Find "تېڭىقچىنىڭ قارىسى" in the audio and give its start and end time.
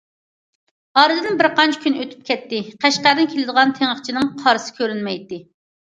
3.81-4.75